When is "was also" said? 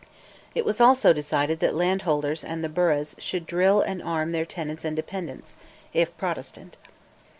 0.65-1.13